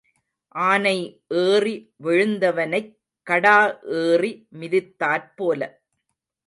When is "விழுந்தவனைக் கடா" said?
2.03-3.57